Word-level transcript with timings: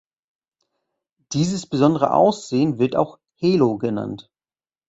Dieses 1.33 1.67
besondere 1.67 2.11
Aussehen 2.11 2.79
wird 2.79 2.95
auch 2.95 3.19
"Halo" 3.39 3.77
genannt. 3.77 4.31